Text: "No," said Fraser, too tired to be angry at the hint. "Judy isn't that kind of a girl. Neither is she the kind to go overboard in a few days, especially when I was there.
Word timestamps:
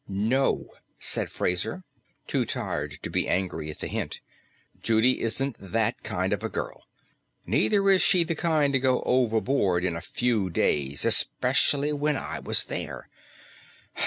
"No," 0.07 0.65
said 0.97 1.31
Fraser, 1.31 1.83
too 2.25 2.43
tired 2.43 2.97
to 3.03 3.09
be 3.11 3.27
angry 3.27 3.69
at 3.69 3.77
the 3.81 3.87
hint. 3.87 4.19
"Judy 4.81 5.21
isn't 5.21 5.55
that 5.59 6.01
kind 6.01 6.33
of 6.33 6.41
a 6.43 6.49
girl. 6.49 6.87
Neither 7.45 7.87
is 7.87 8.01
she 8.01 8.23
the 8.23 8.33
kind 8.33 8.73
to 8.73 8.79
go 8.79 9.03
overboard 9.03 9.85
in 9.85 9.95
a 9.95 10.01
few 10.01 10.49
days, 10.49 11.05
especially 11.05 11.93
when 11.93 12.17
I 12.17 12.39
was 12.39 12.63
there. 12.63 13.09